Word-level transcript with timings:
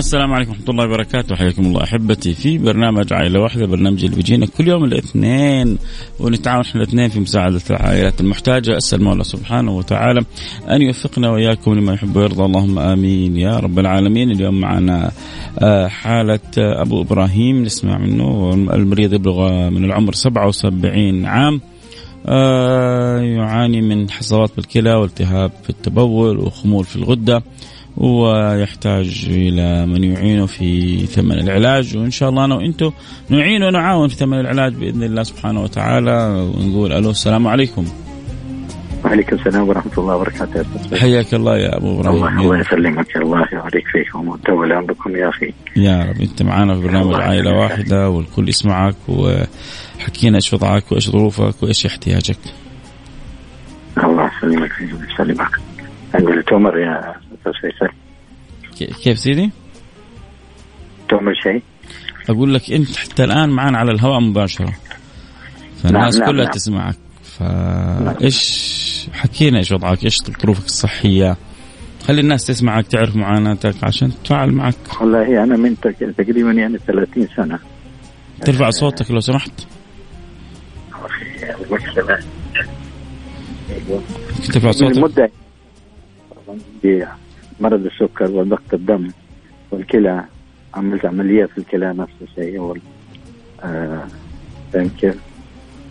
السلام 0.00 0.32
عليكم 0.32 0.50
ورحمة 0.50 0.68
الله 0.68 0.84
وبركاته. 0.84 1.36
حياكم 1.36 1.62
الله 1.62 1.82
أحبتي 1.84 2.34
في 2.34 2.58
برنامج 2.58 3.12
عائلة 3.12 3.40
واحدة 3.40 3.66
برنامج 3.66 4.04
اللي 4.04 4.16
بيجينا 4.16 4.46
كل 4.46 4.68
يوم 4.68 4.84
الاثنين 4.84 5.78
ونتعاون 6.20 6.60
إحنا 6.60 6.82
الاثنين 6.82 7.08
في 7.08 7.20
مساعدة 7.20 7.60
العائلات 7.70 8.20
المحتاجة. 8.20 8.76
أسأل 8.76 9.00
الله 9.00 9.22
سبحانه 9.22 9.76
وتعالى 9.76 10.20
أن 10.70 10.82
يوفقنا 10.82 11.30
وإياكم 11.30 11.74
لما 11.74 11.92
يحب 11.92 12.16
ويرضى. 12.16 12.44
اللهم 12.44 12.78
آمين. 12.78 13.36
يا 13.36 13.58
رب 13.58 13.78
العالمين. 13.78 14.30
اليوم 14.30 14.60
معنا 14.60 15.10
آه، 15.58 15.88
حالة 15.88 16.40
أبو 16.58 17.02
إبراهيم. 17.02 17.62
نسمع 17.62 17.98
منه. 17.98 18.54
المريض 18.54 19.12
يبلغ 19.12 19.70
من 19.70 19.84
العمر 19.84 20.12
77 20.12 21.26
عام. 21.26 21.60
آه، 22.26 23.20
يعاني 23.20 23.82
من 23.82 24.10
حصوات 24.10 24.50
بالكلى 24.56 24.94
والتهاب 24.94 25.52
في 25.62 25.70
التبول 25.70 26.38
وخمول 26.38 26.84
في 26.84 26.96
الغدة. 26.96 27.42
ويحتاج 28.00 29.26
إلى 29.30 29.86
من 29.86 30.04
يعينه 30.04 30.46
في 30.46 30.98
ثمن 31.06 31.38
العلاج. 31.38 31.96
وإن 31.96 32.10
شاء 32.10 32.28
الله 32.28 32.44
أنا 32.44 32.54
وأنتم 32.54 32.90
نعين 33.28 33.62
ونعاون 33.62 34.08
في 34.08 34.16
ثمن 34.16 34.40
العلاج 34.40 34.74
بإذن 34.74 35.02
الله 35.02 35.22
سبحانه 35.22 35.62
وتعالى. 35.62 36.50
ونقول 36.56 36.92
ألو 36.92 37.10
السلام 37.10 37.46
عليكم. 37.46 37.84
وعليكم 39.04 39.36
السلام 39.36 39.68
ورحمة 39.68 39.92
الله 39.98 40.16
وبركاته. 40.16 40.64
حياك 40.96 41.34
الله 41.34 41.58
يا 41.58 41.76
أبو 41.76 42.00
إبراهيم. 42.00 42.16
الله 42.16 42.40
الله 42.40 42.60
يسلمك. 42.60 43.16
الله 43.16 43.46
يبارك 43.52 43.84
فيكم. 43.92 44.28
ويطول 44.28 44.72
عمركم 44.72 45.16
يا 45.16 45.28
أخي. 45.28 45.52
يا 45.76 46.04
رب 46.04 46.20
أنت 46.20 46.42
معنا 46.42 46.74
في 46.74 46.80
برنامج 46.80 47.14
عائلة 47.14 47.52
واحدة 47.52 48.10
والكل 48.10 48.48
يسمعك 48.48 48.96
وحكينا 49.08 50.36
إيش 50.36 50.54
وضعك 50.54 50.92
وإيش 50.92 51.10
ظروفك 51.10 51.62
وإيش 51.62 51.86
احتياجك. 51.86 52.38
الله 54.04 54.30
يسلمك 54.38 54.70
يسلمك. 55.12 55.50
عندي 56.14 56.42
تمر 56.42 56.78
يا 56.78 57.14
فيصل 57.44 57.92
كيف 59.02 59.18
سيدي؟ 59.18 59.50
تؤمر 61.08 61.34
شيء؟ 61.34 61.62
أقول 62.30 62.54
لك 62.54 62.70
أنت 62.72 62.96
حتى 62.96 63.24
الآن 63.24 63.48
معنا 63.50 63.78
على 63.78 63.90
الهواء 63.92 64.20
مباشرة. 64.20 64.72
فالناس 65.82 66.16
نعم 66.16 66.30
كلها 66.30 66.44
نعم. 66.44 66.52
تسمعك. 66.52 66.96
فايش 67.22 68.70
حكينا 69.12 69.58
إيش 69.58 69.72
وضعك؟ 69.72 70.04
إيش 70.04 70.16
ظروفك 70.42 70.64
الصحية؟ 70.66 71.36
خلي 72.04 72.20
الناس 72.20 72.46
تسمعك 72.46 72.86
تعرف 72.86 73.16
معاناتك 73.16 73.74
عشان 73.84 74.10
تتفاعل 74.10 74.50
معك. 74.52 74.74
والله 75.00 75.42
أنا 75.44 75.56
من 75.56 75.80
تق- 75.80 76.12
تقريبا 76.18 76.50
يعني 76.52 76.78
30 76.78 77.28
سنة. 77.36 77.58
ترفع 78.40 78.70
صوتك 78.70 79.10
لو 79.10 79.20
سمحت. 79.20 79.52
ترفع 84.52 84.70
صوتك. 84.70 84.96
المدة 84.96 85.30
مرض 87.60 87.86
السكر 87.86 88.30
وضغط 88.30 88.74
الدم 88.74 89.08
والكلى 89.70 90.24
عملت 90.74 91.04
عملية 91.04 91.44
في 91.44 91.58
الكلى 91.58 91.92
نفس 91.92 92.12
الشيء 92.22 92.60
وال 92.60 92.80
آه، 93.64 94.06
فاهم 94.72 94.90
كيف؟ 95.00 95.16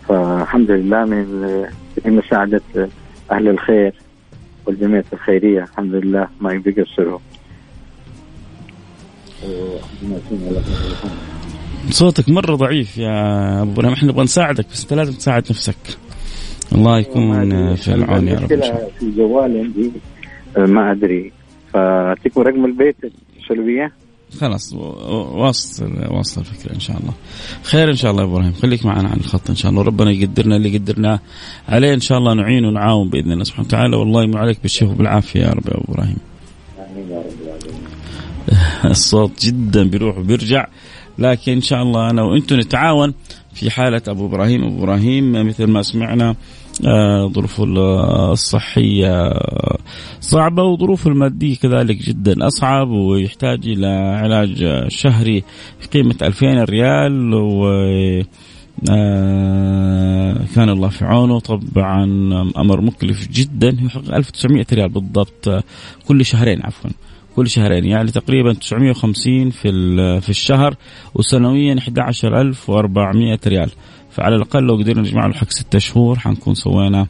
فالحمد 0.08 0.70
لله 0.70 1.04
من 1.04 1.66
بمساعدة 2.04 2.60
أهل 3.30 3.48
الخير 3.48 3.94
والجمعية 4.66 5.04
الخيرية 5.12 5.62
الحمد 5.62 5.94
لله 5.94 6.28
ما 6.40 6.62
بيقصروا 6.64 7.18
صوتك 11.90 12.28
مرة 12.28 12.54
ضعيف 12.54 12.98
يا 12.98 13.62
أبو 13.62 13.72
إبراهيم 13.72 13.92
إحنا 13.92 14.08
نبغى 14.08 14.24
نساعدك 14.24 14.66
بس 14.72 14.82
أنت 14.82 14.92
لازم 14.92 15.12
تساعد 15.12 15.42
نفسك. 15.50 15.98
الله 16.72 16.98
يكون 16.98 17.74
في 17.74 17.94
العون 17.94 18.28
يا 18.28 18.38
رب 18.38 18.48
في 18.98 19.02
الجوال 19.02 19.58
عندي. 19.58 19.92
آه، 20.56 20.66
ما 20.66 20.92
أدري. 20.92 21.32
فتكون 21.72 22.46
رقم 22.46 22.64
البيت 22.64 22.96
بيه؟ 23.50 23.92
خلاص 24.40 24.72
واصل 24.72 25.92
واصل 26.10 26.40
الفكرة 26.40 26.74
إن 26.74 26.80
شاء 26.80 26.96
الله. 26.96 27.12
خير 27.62 27.90
إن 27.90 27.96
شاء 27.96 28.10
الله 28.10 28.22
يا 28.22 28.28
إبراهيم. 28.28 28.52
خليك 28.52 28.86
معنا 28.86 29.08
على 29.08 29.20
الخط 29.20 29.50
إن 29.50 29.56
شاء 29.56 29.70
الله. 29.70 29.82
ربنا 29.82 30.10
يقدرنا 30.10 30.56
اللي 30.56 30.78
قدرناه 30.78 31.20
عليه. 31.68 31.94
إن 31.94 32.00
شاء 32.00 32.18
الله 32.18 32.34
نعين 32.34 32.64
ونعاون 32.64 33.10
بإذن 33.10 33.32
الله 33.32 33.44
سبحانه 33.44 33.66
وتعالى. 33.66 33.96
والله 33.96 34.22
يمن 34.22 34.36
عليك 34.36 34.58
بالشفاء 34.62 34.90
وبالعافيه 34.90 35.40
يا 35.40 35.50
رب 35.50 35.68
يا 35.68 35.80
إبراهيم. 35.88 36.18
الصوت 38.90 39.44
جدا 39.44 39.82
بيروح 39.82 40.18
وبيرجع. 40.18 40.66
لكن 41.18 41.52
إن 41.52 41.60
شاء 41.60 41.82
الله 41.82 42.10
أنا 42.10 42.22
وأنتم 42.22 42.56
نتعاون 42.56 43.14
في 43.54 43.70
حالة 43.70 44.02
أبو 44.08 44.26
إبراهيم. 44.26 44.64
أبو 44.64 44.78
إبراهيم 44.78 45.46
مثل 45.46 45.66
ما 45.66 45.82
سمعنا 45.82 46.34
ظروفه 47.32 47.64
الصحية. 48.32 49.32
صعبة 50.20 50.62
وظروفه 50.62 51.10
المادية 51.10 51.56
كذلك 51.56 51.96
جدا. 51.96 52.46
أصعب 52.46 52.88
ويحتاج 52.88 53.68
إلى 53.68 53.86
علاج 54.22 54.84
شهري 54.88 55.44
بقيمة 55.82 56.14
2000 56.22 56.64
ريال 56.64 57.34
و 57.34 57.68
آه، 58.90 60.38
كان 60.54 60.68
الله 60.68 60.88
في 60.88 61.04
عونه. 61.04 61.40
طبعا 61.40 62.04
أمر 62.58 62.80
مكلف 62.80 63.28
جدا. 63.28 63.76
يحقق 63.82 64.14
1900 64.14 64.66
ريال 64.72 64.88
بالضبط 64.88 65.48
آه، 65.48 65.62
كل 66.08 66.24
شهرين 66.24 66.62
عفوا 66.62 66.90
كل 67.36 67.48
شهرين. 67.48 67.84
يعني 67.84 68.10
تقريبا 68.10 68.52
950 68.52 69.50
في 69.50 69.70
في 70.20 70.28
الشهر 70.28 70.74
وسنويا 71.14 71.74
11400 71.74 73.38
ريال. 73.46 73.70
فعلى 74.10 74.36
الأقل 74.36 74.62
لو 74.62 74.74
قدرنا 74.76 75.00
نجمع 75.00 75.26
له 75.26 75.32
حق 75.34 75.50
ستة 75.50 75.78
شهور 75.78 76.18
حنكون 76.18 76.54
سوينا 76.54 77.06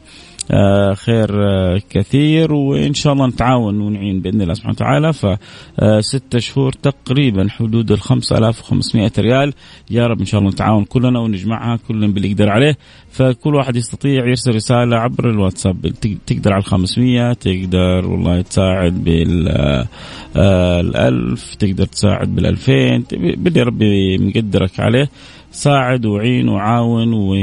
آه، 0.51 0.93
خير 0.93 1.29
آه، 1.43 1.81
كثير 1.89 2.53
وإن 2.53 2.93
شاء 2.93 3.13
الله 3.13 3.27
نتعاون 3.27 3.81
ونعين 3.81 4.21
بإذن 4.21 4.41
الله 4.41 4.53
سبحانه 4.53 4.73
وتعالى. 4.75 5.13
فستة 5.13 6.39
شهور 6.39 6.71
تقريبا 6.71 7.47
حدود 7.49 7.91
ال 7.91 7.99
5500 8.01 9.11
ريال. 9.19 9.53
يا 9.91 10.07
رب 10.07 10.19
إن 10.19 10.25
شاء 10.25 10.39
الله 10.41 10.51
نتعاون 10.51 10.83
كلنا 10.83 11.19
ونجمعها 11.19 11.79
كلنا 11.87 12.07
باللي 12.07 12.31
يقدر 12.31 12.49
عليه. 12.49 12.77
فكل 13.11 13.55
واحد 13.55 13.75
يستطيع 13.75 14.27
يرسل 14.27 14.55
رسالة 14.55 14.97
عبر 14.97 15.29
الواتساب. 15.29 15.87
تق- 16.01 16.17
تقدر 16.27 16.53
على 16.53 16.59
ال 16.61 16.65
500 16.65 17.33
تقدر 17.33 18.07
والله 18.07 18.41
تساعد 18.41 19.03
بال 19.03 19.47
آه، 19.47 19.87
آه، 20.35 20.81
الألف 20.81 21.55
تقدر 21.55 21.85
تساعد 21.85 22.35
بال 22.35 22.45
2000 22.45 23.05
بدي 23.13 23.61
ربي 23.61 24.17
مقدرك 24.17 24.79
عليه. 24.79 25.09
ساعد 25.51 26.05
وعين 26.05 26.49
وعاون 26.49 27.13
و 27.13 27.33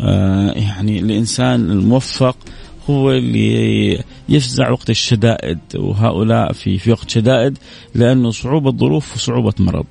آه، 0.00 0.52
يعني 0.52 0.98
الإنسان 0.98 1.70
الموفق 1.70 2.36
هو 2.90 3.12
اللي 3.12 3.98
يفزع 4.28 4.70
وقت 4.70 4.90
الشدائد 4.90 5.58
وهؤلاء 5.74 6.52
في 6.52 6.78
في 6.78 6.90
وقت 6.90 7.10
شدائد 7.10 7.58
لأنه 7.94 8.30
صعوبة 8.30 8.72
ظروف 8.72 9.14
وصعوبة 9.14 9.52
مرض. 9.58 9.86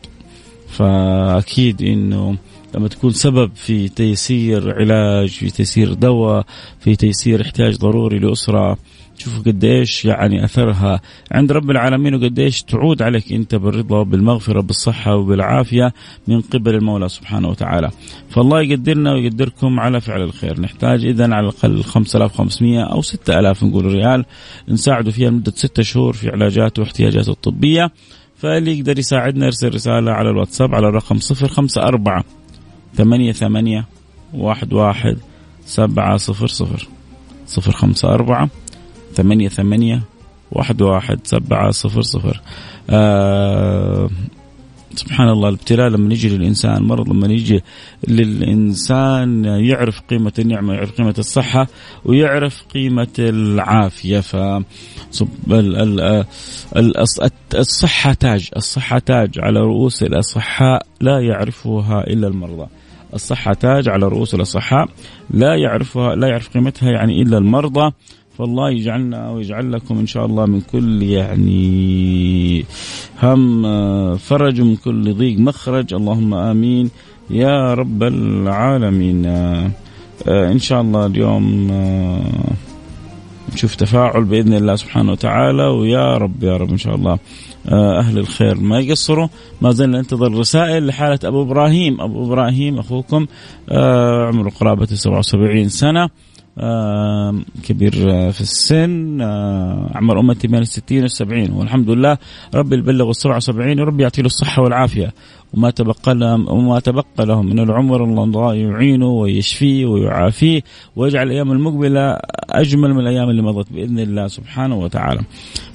فأكيد 0.68 1.82
إنه 1.82 2.38
لما 2.76 2.88
تكون 2.88 3.12
سبب 3.12 3.52
في 3.56 3.88
تيسير 3.90 4.76
علاج 4.80 5.30
في 5.30 5.50
تيسير 5.50 5.94
دواء 5.94 6.46
في 6.80 6.96
تيسير 6.96 7.42
احتياج 7.42 7.78
ضروري 7.78 8.20
لأسرة 8.20 8.78
شوفوا 9.22 9.44
قديش 9.44 10.06
يعني 10.06 10.46
أثرها 10.46 11.02
عند 11.32 11.52
رب 11.52 11.72
العالمين 11.72 12.16
وقديش 12.16 12.64
تعود 12.64 13.02
عليك 13.02 13.34
أنت 13.34 13.56
بالرضا 13.56 13.98
وبالمغفرة 13.98 14.62
بالصحه 14.62 15.16
وبالعافية 15.16 15.94
من 16.28 16.42
قبل 16.42 16.76
المولى 16.76 17.10
سبحانه 17.10 17.50
وتعالى. 17.50 17.92
فالله 18.30 18.62
يقدرنا 18.62 19.14
ويقدركم 19.14 19.80
على 19.80 20.02
فعل 20.02 20.22
الخير، 20.22 20.62
نحتاج 20.62 21.06
اذا 21.06 21.24
على 21.24 21.40
الأقل 21.40 21.84
5500 21.84 22.84
أو 22.84 23.02
6000 23.02 23.64
نقول 23.64 23.86
ريال 23.86 24.26
نساعده 24.70 25.12
فيها 25.12 25.30
لمدة 25.30 25.54
ستة 25.56 25.84
شهور 25.84 26.14
في 26.14 26.30
علاجاته 26.30 26.82
واحتياجاته 26.82 27.32
الطبية. 27.32 27.92
فاللي 28.36 28.80
يقدر 28.80 29.00
يساعدنا 29.00 29.46
يرسل 29.46 29.74
رسالة 29.74 30.12
على 30.12 30.30
الواتساب 30.30 30.76
على 30.76 30.88
الرقم 30.88 31.20
054 31.32 32.24
ثمانية 32.96 33.32
ثمانية 33.32 33.86
واحد 34.34 34.74
واحد 34.74 35.18
سبعة 35.66 36.18
صفر 36.18 36.48
صفر 36.48 36.88
صفر 37.46 37.72
خمسة 37.72 38.10
أربعة 38.14 38.50
ثمانية 39.14 39.50
ثمانية 39.50 40.02
واحد 40.52 40.82
واحد 40.82 41.20
سبعة 41.24 41.72
صفر 41.72 42.02
صفر. 42.02 42.42
آه 42.90 44.10
سبحان 44.96 45.30
الله 45.30 45.50
الابتلاء 45.50 45.90
لما 45.90 46.14
يجي 46.14 46.30
للإنسان 46.30 46.84
مرض 46.84 47.10
لما 47.10 47.28
يجي 47.28 47.64
للإنسان 48.08 49.46
يعرف 49.46 50.02
قيمة 50.10 50.32
النعمة 50.40 50.74
يعرف 50.74 50.92
قيمة 50.92 51.16
الصحة 51.20 51.68
ويعرف 52.06 52.64
قيمة 52.74 53.08
العافية. 53.20 54.20
ف 54.20 54.36
الصحة 57.56 58.14
تاج 58.14 58.50
الصحة 58.56 59.00
تاج 59.00 59.40
على 59.40 59.60
رؤوس 59.60 60.04
الأصحاء 60.04 60.86
لا 61.02 61.20
يعرفها 61.20 62.08
إلا 62.08 62.28
المرضى. 62.28 62.68
الصحة 63.14 63.54
تاج 63.54 63.90
على 63.90 64.08
رؤوس 64.08 64.36
الأصحاء 64.36 64.90
لا 65.30 65.56
يعرفها 65.56 66.16
لا 66.16 66.28
يعرف 66.28 66.50
قيمتها 66.50 66.92
يعني 66.92 67.22
إلا 67.22 67.38
المرضى. 67.38 67.92
فالله 68.38 68.70
يجعلنا 68.70 69.32
ويجعل 69.32 69.72
لكم 69.72 70.00
إن 70.00 70.08
شاء 70.08 70.26
الله 70.26 70.46
من 70.46 70.62
كل 70.62 71.04
يعني 71.04 72.66
هم 73.24 74.18
فرج 74.18 74.62
من 74.62 74.76
كل 74.76 75.14
ضيق 75.14 75.40
مخرج. 75.40 75.94
اللهم 75.94 76.34
آمين. 76.34 76.90
يا 77.30 77.74
رب 77.74 78.04
العالمين. 78.04 79.26
إن 80.28 80.60
شاء 80.60 80.82
الله 80.82 81.06
اليوم 81.06 81.72
نشوف 83.54 83.76
تفاعل 83.76 84.24
بإذن 84.24 84.54
الله 84.54 84.76
سبحانه 84.76 85.12
وتعالى. 85.12 85.64
ويا 85.64 86.18
رب 86.18 86.44
يا 86.44 86.58
رب 86.58 86.70
إن 86.70 86.78
شاء 86.78 86.96
الله 86.96 87.20
أهل 88.00 88.18
الخير 88.18 88.60
ما 88.60 88.80
يقصروا. 88.80 89.28
ما 89.62 89.72
زلنا 89.72 89.98
ننتظر 89.98 90.34
رسائل 90.38 90.88
لحالة 90.88 91.20
أبو 91.24 91.42
إبراهيم. 91.42 92.02
أبو 92.02 92.26
إبراهيم 92.26 92.80
أخوكم 92.80 93.26
عمره 94.28 94.50
قرابة 94.50 94.86
77 94.86 95.70
سنة. 95.70 96.10
كبير 97.64 97.92
في 98.32 98.42
السن 98.42 99.22
أعمار 99.96 100.20
أمتي 100.20 100.48
بين 100.48 100.62
الستين 100.62 101.02
والسبعين 101.02 101.52
والحمد 101.52 101.90
لله 101.90 102.18
ربي 102.56 102.76
يبلغ 102.76 103.10
السبعة 103.10 103.36
وسبعين 103.36 103.80
وربي 103.80 104.04
يعطي 104.04 104.22
له 104.22 104.26
الصحة 104.26 104.64
والعافية. 104.64 105.14
وما 105.54 105.70
تبقى 105.70 106.16
لهم 106.16 106.50
وما 106.50 106.80
تبقى 106.80 107.26
لهم 107.26 107.46
من 107.46 107.60
العمر 107.60 108.04
الله 108.04 108.54
يعينه 108.54 109.08
ويشفيه 109.08 109.86
ويعافيه 109.86 110.62
ويجعل 110.96 111.28
الأيام 111.28 111.52
المقبلة 111.52 112.18
أجمل 112.50 112.94
من 112.94 113.00
الأيام 113.00 113.30
اللي 113.30 113.42
مضت 113.42 113.74
بإذن 113.74 114.00
الله 114.00 114.28
سبحانه 114.28 114.76
وتعالى. 114.76 115.22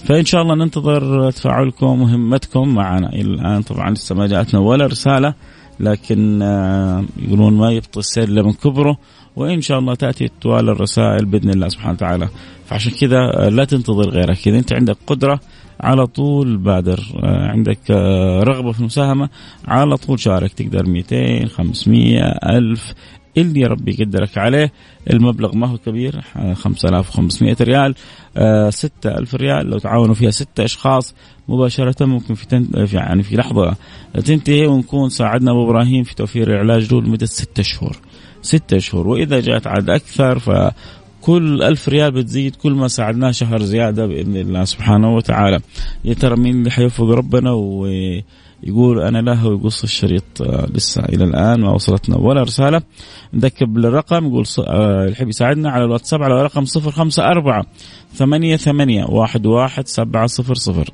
فإن 0.05 0.25
شاء 0.25 0.43
الله 0.43 0.55
ننتظر 0.55 1.31
تفاعلكم 1.31 2.03
وهمتكم 2.03 2.69
معنا. 2.69 3.09
إلى 3.13 3.35
الآن 3.35 3.63
طبعا 3.63 3.91
لسه 3.91 4.15
ما 4.15 4.27
جاءتنا 4.27 4.61
ولا 4.61 4.87
رسالة 4.87 5.35
لكن 5.81 6.43
يقولون 7.23 7.53
ما 7.57 7.71
يبطل 7.71 8.01
السير 8.01 8.25
إلا 8.25 8.43
من 8.43 8.53
كبره. 8.53 8.99
وإن 9.37 9.61
شاء 9.61 9.79
الله 9.79 9.95
تأتي 9.95 10.31
طوال 10.43 10.69
الرسائل 10.69 11.25
بإذن 11.25 11.51
الله 11.51 11.69
سبحانه 11.69 11.93
وتعالى. 11.93 12.29
فعشان 12.67 12.93
كذا 12.93 13.51
لا 13.51 13.65
تنتظر 13.65 14.11
غيرك. 14.11 14.49
إذا 14.49 14.59
أنت 14.59 14.73
عندك 14.73 14.97
قدرة 15.07 15.41
على 15.81 16.07
طول 16.07 16.57
بادر. 16.57 17.01
عندك 17.23 17.91
رغبة 18.49 18.73
في 18.73 18.81
المساهمة 18.81 19.29
على 19.69 19.97
طول 19.97 20.21
شارك. 20.21 20.53
تقدر 20.53 20.87
200 20.87 21.47
500 21.47 22.23
1000 22.23 22.95
اللي 23.37 23.65
ربي 23.65 23.97
يقدرك 23.99 24.39
عليه. 24.39 24.73
المبلغ 25.11 25.57
ما 25.57 25.67
هو 25.67 25.79
كبير. 25.79 26.21
5500 26.55 27.57
ريال. 27.61 27.95
6000 28.73 29.35
ريال. 29.35 29.71
لو 29.71 29.79
تعاونوا 29.79 30.15
فيها 30.15 30.31
ستة 30.31 30.65
أشخاص 30.65 31.15
مباشرة 31.49 32.07
ممكن 32.07 32.35
في, 32.35 32.47
تن... 32.47 32.69
يعني 32.93 33.23
في 33.23 33.37
لحظة 33.37 33.77
تنتهي 34.25 34.67
ونكون 34.67 35.09
ساعدنا 35.09 35.51
أبو 35.51 35.65
إبراهيم 35.65 36.05
في 36.05 36.15
توفير 36.15 36.51
العلاج 36.51 36.95
له 36.95 37.01
لمدة 37.01 37.27
ستة 37.27 37.63
شهور. 37.63 37.97
ستة 38.47 38.79
شهور 38.79 39.09
وإذا 39.09 39.41
جاءت 39.41 39.67
عاد 39.67 39.91
أكثر 39.91 40.39
ف 40.39 40.51
كل 41.21 41.63
ألف 41.63 41.89
ريال 41.89 42.11
بتزيد 42.11 42.57
كل 42.57 42.73
ما 42.73 42.89
ساعدناه 42.89 43.31
شهر 43.31 43.63
زيادة 43.63 44.07
بإذن 44.07 44.37
الله 44.37 44.65
سبحانه 44.65 45.15
وتعالى. 45.15 45.59
يا 46.05 46.15
ترى 46.15 46.37
مين 46.37 46.55
اللي 46.55 46.71
حيوفق 46.71 47.05
ربنا 47.05 47.53
و 47.53 47.87
يقول 48.63 49.01
أنا 49.01 49.19
له 49.19 49.47
ويقص 49.47 49.83
الشريط 49.83 50.43
لسه 50.75 51.03
إلى 51.05 51.25
الآن 51.25 51.61
ما 51.61 51.71
وصلتنا 51.71 52.17
ولا 52.17 52.43
رسالة. 52.43 52.83
نذكر 53.35 53.67
بالرقم 53.67 54.27
يقول 54.27 54.45
يحب 55.13 55.29
يساعدنا 55.29 55.71
على 55.71 55.85
الواتساب 55.85 56.23
على 56.23 56.43
رقم 56.43 56.65
054 56.77 57.65
ثمانية 58.15 58.57
ثمانية 58.57 59.05
واحد 59.05 59.47
واحد 59.47 59.89
سبعة 59.89 60.27
صفر 60.27 60.55
صفر. 60.55 60.91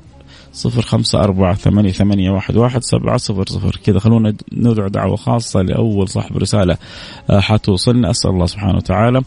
صفر 0.53 0.81
خمسة 0.81 1.19
أربعة 1.19 1.53
ثمانية 1.53 1.91
ثمانية 1.91 2.31
واحد 2.31 2.57
واحد 2.57 2.83
سبعة 2.83 3.17
صفر 3.17 3.45
صفر. 3.45 3.79
كذا 3.83 3.99
خلونا 3.99 4.33
ندعو 4.53 4.87
دعوة 4.87 5.15
خاصة 5.15 5.61
لأول 5.61 6.09
صاحب 6.09 6.37
رسالة 6.37 6.77
حتوصلنا 7.29 8.09
أسأل 8.09 8.31
الله 8.31 8.45
سبحانه 8.45 8.75
وتعالى 8.75 9.21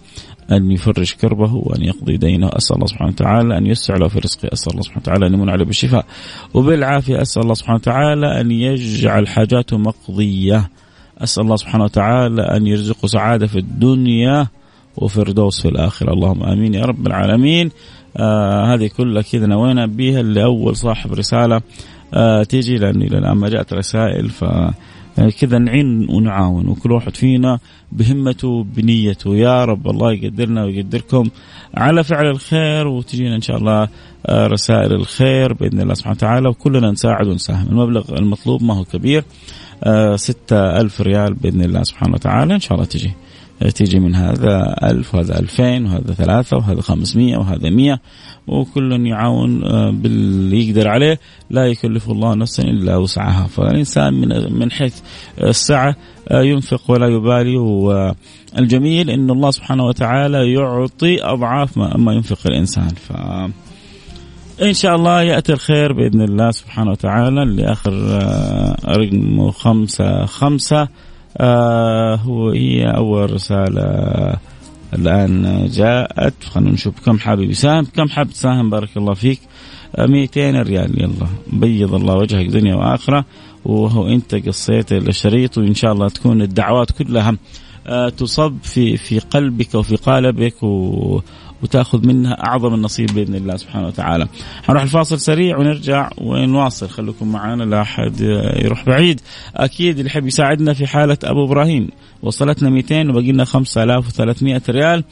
أن 0.53 0.71
يفرج 0.71 1.13
كربه 1.13 1.55
وأن 1.55 1.83
يقضي 1.85 2.17
دينه. 2.17 2.51
أسأل 2.53 2.77
الله 2.77 2.87
سبحانه 2.87 3.11
وتعالى 3.11 3.59
أن 3.59 3.67
يسع 3.67 3.97
له 3.97 4.09
في 4.09 4.19
رزقه. 4.19 4.49
أسأل 4.53 4.73
الله 4.73 4.83
سبحانه 4.83 5.03
وتعالى 5.03 5.27
أن 5.27 5.35
يمن 5.35 5.51
عليه 5.51 5.65
بالشفاء. 5.65 6.07
وبالعافية 6.55 7.23
أسأل 7.23 7.43
الله 7.43 7.55
سبحانه 7.55 7.77
وتعالى 7.77 8.41
أن 8.41 8.51
يجعل 8.51 9.29
حاجاته 9.29 9.79
مقضية. 9.79 10.71
أسأل 11.19 11.43
الله 11.43 11.57
سبحانه 11.57 11.85
وتعالى 11.85 12.43
أن 12.43 12.67
يرزقه 12.67 13.07
سعادة 13.07 13.47
في 13.47 13.59
الدنيا 13.59 14.47
وفردوس 14.97 15.63
في 15.63 15.69
الآخرة. 15.69 16.13
اللهم 16.13 16.43
آمين 16.43 16.75
يا 16.75 16.85
رب 16.85 17.07
العالمين. 17.07 17.71
آه 18.17 18.75
هذه 18.75 18.91
كلها 18.97 19.23
كذا 19.23 19.47
نوينا 19.47 19.87
بها 19.87 20.23
لأول 20.23 20.77
صاحب 20.77 21.13
رسالة. 21.13 21.61
آه 22.15 22.43
تيجي 22.43 22.77
لأن 22.77 23.03
إلى 23.03 23.19
الآن 23.19 23.37
ما 23.37 23.49
جاءت 23.49 23.73
رسائل 23.73 24.29
ف 24.29 24.45
كذا 25.41 25.59
نعين 25.59 26.07
ونعاون 26.11 26.69
وكل 26.69 26.93
واحد 26.93 27.17
فينا 27.17 27.59
بهمته 27.93 28.65
بنيته 28.65 29.37
يا 29.37 29.65
رب 29.65 29.91
الله 29.91 30.13
يقدرنا 30.13 30.65
ويقدركم 30.65 31.31
على 31.75 32.05
فعل 32.05 32.27
الخير 32.27 32.87
وتجينا 32.87 33.37
إن 33.37 33.41
شاء 33.41 33.57
الله 33.57 33.89
رسائل 34.31 34.93
الخير 34.93 35.53
بإذن 35.53 35.81
الله 35.81 35.95
سبحانه 35.95 36.17
وتعالى 36.17 36.49
وكلنا 36.49 36.91
نساعد 36.91 37.27
ونساهم. 37.27 37.69
المبلغ 37.69 38.19
المطلوب 38.19 38.63
ما 38.63 38.75
هو 38.75 38.85
كبير 38.85 39.25
ستة 40.15 40.81
ألف 40.81 41.01
ريال 41.01 41.35
بإذن 41.35 41.61
الله 41.65 41.83
سبحانه 41.83 42.15
وتعالى. 42.15 42.55
إن 42.55 42.61
شاء 42.61 42.75
الله 42.75 42.85
تجي. 42.85 43.13
تيجي 43.75 43.99
من 43.99 44.15
هذا 44.15 44.77
ألف 44.83 45.15
وهذا 45.15 45.39
ألفين 45.39 45.87
وهذا 45.87 46.13
ثلاثة 46.13 46.57
وهذا 46.57 46.81
خمسمية 46.81 47.37
وهذا 47.37 47.71
مية 47.71 48.01
وكل 48.47 49.07
يعاون 49.07 49.61
باللي 50.01 50.69
يقدر 50.69 50.89
عليه. 50.89 51.21
لا 51.51 51.67
يكلف 51.67 52.11
الله 52.11 52.35
نفسا 52.35 52.63
إلا 52.63 52.97
وسعها. 52.97 53.47
فالإنسان 53.47 54.15
من 54.15 54.59
من 54.59 54.71
حيث 54.71 55.01
السعة 55.43 55.97
ينفق 56.31 56.91
ولا 56.91 57.07
يبالي. 57.07 57.57
والجميل 57.57 59.11
أن 59.11 59.31
الله 59.31 59.51
سبحانه 59.51 59.85
وتعالى 59.85 60.53
يعطي 60.53 61.23
أضعاف 61.23 61.79
ما 61.79 62.13
ينفق 62.13 62.47
الإنسان. 62.47 62.89
ف 62.89 63.13
إن 64.63 64.73
شاء 64.73 64.97
الله 64.97 65.23
يأتي 65.23 65.53
الخير 65.53 65.93
بإذن 65.93 66.21
الله 66.21 66.51
سبحانه 66.51 66.91
وتعالى. 66.91 67.45
لآخر 67.45 67.93
رقم 68.85 69.51
خمسة 69.51 70.27
خمسة 70.27 70.89
آه 71.37 72.15
هو 72.17 72.51
هي 72.51 72.85
أول 72.97 73.33
رسالة 73.33 73.83
الآن 74.95 75.67
جاءت. 75.73 76.45
خلينا 76.45 76.71
نشوف 76.71 76.95
كم 77.07 77.19
حابب 77.19 77.51
يساهم. 77.51 77.85
كم 77.85 78.09
حابب 78.09 78.31
تساهم؟ 78.31 78.71
بارك 78.71 78.97
الله 78.97 79.15
فيك. 79.15 79.41
200 79.99 80.63
ريال. 80.63 81.03
يلا 81.03 81.27
بيض 81.53 81.95
الله 81.95 82.15
وجهك 82.15 82.47
دنيا 82.47 82.75
وآخرة. 82.75 83.25
وهو 83.65 84.09
أنت 84.09 84.35
قصيت 84.35 84.93
الشريط 84.93 85.59
وإن 85.59 85.75
شاء 85.75 85.93
الله 85.93 86.09
تكون 86.09 86.43
الدعوات 86.43 86.91
كلها 86.91 87.37
آه 87.87 88.09
تصب 88.09 88.57
في 88.63 88.97
في 88.97 89.19
قلبك 89.19 89.75
وفي 89.75 89.97
قالبك. 89.97 90.63
و 90.63 91.21
وتاخذ 91.63 92.07
منها 92.07 92.33
اعظم 92.33 92.75
النصيب 92.75 93.15
باذن 93.15 93.35
الله 93.35 93.57
سبحانه 93.57 93.87
وتعالى. 93.87 94.29
حنروح 94.63 94.83
الفاصل 94.83 95.21
سريع 95.21 95.59
ونرجع 95.59 96.11
ونواصل 96.19 96.89
خليكم 96.89 97.33
معنا 97.33 97.63
لا 97.63 97.83
أحد 97.83 98.21
يروح 98.57 98.85
بعيد. 98.85 99.21
أكيد 99.57 99.99
اللي 99.99 100.11
يحب 100.11 100.27
يساعدنا 100.27 100.73
في 100.73 100.87
حالة 100.87 101.19
أبو 101.25 101.45
إبراهيم 101.45 101.89
وصلتنا 102.23 102.71
200 102.71 103.11
وباقي 103.11 103.33
لنا 103.33 103.45
5300 103.45 104.63
ريال 104.69 105.05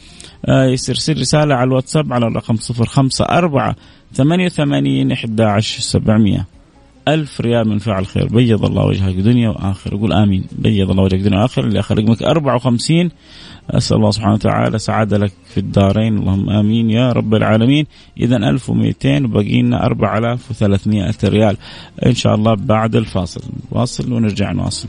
يرسل 0.49 1.21
رسالة 1.21 1.55
على 1.55 1.69
الواتساب 1.69 2.13
على 2.13 2.27
الرقم 2.27 2.57
054 2.81 3.75
88 4.15 5.13
11 5.13 5.81
700 5.81 6.54
ألف 7.09 7.41
ريال 7.41 7.69
من 7.69 7.79
فعل 7.79 8.07
خير. 8.07 8.27
بيض 8.29 8.65
الله 8.65 8.85
وجهك 8.85 9.15
دنيا 9.15 9.49
وآخر. 9.49 9.97
قول 9.97 10.13
آمين. 10.13 10.45
بيض 10.53 10.91
الله 10.91 11.03
وجهك 11.03 11.21
دنيا 11.21 11.39
وآخر. 11.39 11.65
اللي 11.65 11.81
آخر 11.81 11.99
رقمك 11.99 12.23
54 12.23 13.11
أسأل 13.71 13.97
الله 13.97 14.11
سبحانه 14.11 14.35
وتعالى 14.35 14.79
سعادة 14.79 15.19
لك 15.19 15.33
في 15.45 15.59
الدارين. 15.59 16.19
اللهم 16.19 16.51
آمين 16.51 16.91
يا 16.91 17.13
رب 17.13 17.35
العالمين. 17.35 17.87
إذا 18.21 18.37
1200 18.37 19.25
وباقي 19.25 19.63
لنا 19.63 19.87
4300 19.87 21.15
ريال. 21.25 21.57
إن 22.07 22.15
شاء 22.15 22.35
الله 22.35 22.55
بعد 22.55 22.97
الفاصل. 22.97 23.43
واصل 23.71 24.13
ونرجع 24.13 24.53
نواصل. 24.53 24.89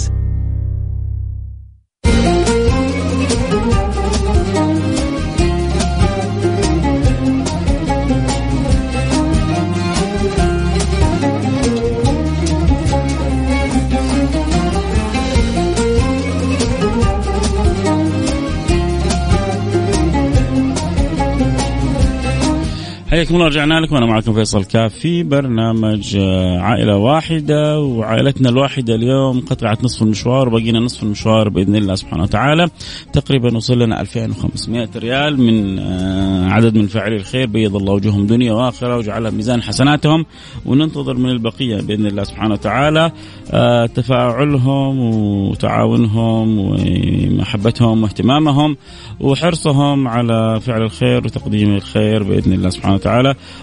حياكم 23.21 23.35
الله 23.35 23.47
رجعنا 23.47 23.79
لكم. 23.79 23.95
أنا 23.95 24.05
معكم 24.05 24.33
فيصل 24.33 24.63
كاف 24.63 24.93
في 24.93 25.23
برنامج 25.23 26.17
آه، 26.19 26.59
عائلة 26.59 26.97
واحدة 26.97 27.79
وعائلتنا 27.79 28.49
الواحدة 28.49 28.95
اليوم 28.95 29.39
قطعت 29.39 29.83
نصف 29.83 30.01
المشوار 30.01 30.47
وبقينا 30.47 30.79
نصف 30.79 31.03
المشوار 31.03 31.49
بإذن 31.49 31.75
الله 31.75 31.95
سبحانه 31.95 32.23
وتعالى. 32.23 32.69
تقريبا 33.13 33.57
وصل 33.57 33.79
لنا 33.79 34.01
2500 34.01 34.89
ريال 34.95 35.41
من 35.41 35.79
آه، 35.79 36.49
عدد 36.49 36.77
من 36.77 36.87
فاعلي 36.87 37.15
الخير 37.15 37.47
بيض 37.47 37.75
الله 37.75 37.93
وجوههم 37.93 38.27
دنيا 38.27 38.53
وآخرة 38.53 38.97
وجعلها 38.97 39.31
ميزان 39.31 39.61
حسناتهم 39.61 40.25
وننتظر 40.65 41.17
من 41.17 41.29
البقية 41.29 41.81
بإذن 41.81 42.05
الله 42.05 42.23
سبحانه 42.23 42.53
وتعالى 42.53 43.11
آه، 43.51 43.85
تفاعلهم 43.85 44.99
وتعاونهم 44.99 46.59
ومحبتهم 46.59 48.03
واهتمامهم 48.03 48.77
وحرصهم 49.19 50.07
على 50.07 50.59
فعل 50.61 50.81
الخير 50.81 51.25
وتقديم 51.25 51.75
الخير 51.75 52.23
بإذن 52.23 52.53
الله 52.53 52.69
سبحانه 52.69 52.95
وتعالى. 52.95 53.10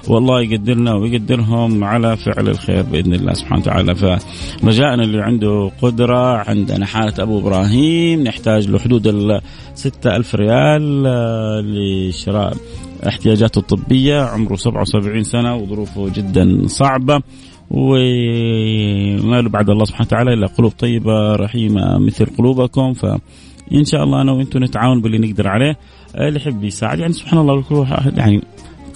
والله 0.09 0.43
يقدرنا 0.43 0.95
ويقدرهم 0.95 1.85
على 1.85 2.17
فعل 2.17 2.49
الخير 2.49 2.83
بإذن 2.83 3.15
الله 3.15 3.33
سبحانه 3.33 3.63
وتعالى. 3.63 3.95
فرجاءنا 3.95 5.03
اللي 5.03 5.23
عنده 5.23 5.71
قدرة 5.83 6.37
عندنا 6.37 6.87
حالة 6.87 7.15
أبو 7.19 7.39
إبراهيم 7.39 8.23
نحتاج 8.23 8.69
له 8.69 8.79
حدود 8.79 9.07
ال 9.07 9.41
6000 9.75 10.35
ريال 10.35 11.05
آه، 11.07 11.61
لشراء 11.61 12.57
احتياجاته 13.09 13.59
الطبية. 13.59 14.21
عمره 14.21 14.57
77 14.57 15.23
سنة 15.23 15.57
وظروفه 15.57 16.09
جدا 16.09 16.67
صعبة. 16.67 17.21
وما 17.71 19.41
له 19.41 19.49
بعد 19.49 19.71
الله 19.71 19.85
سبحانه 19.85 20.07
وتعالى 20.07 20.35
إلا 20.35 20.47
قلوب 20.47 20.73
طيبة 20.73 21.37
رحيمة 21.37 21.99
مثل 21.99 22.27
قلوبكم. 22.39 22.93
فإن 22.93 23.85
شاء 23.85 24.05
الله 24.05 24.23
أنا 24.23 24.33
وأنتم 24.33 24.65
نتعاون 24.65 25.01
باللي 25.01 25.19
نقدر 25.19 25.49
عليه. 25.49 25.77
اللي 26.15 26.37
يحب 26.37 26.65
يساعد 26.65 26.99
يعني 26.99 27.13
سبحان 27.13 27.41
الله 27.41 27.63
كل 27.63 27.75
واحد 27.75 28.19
يعني 28.19 28.43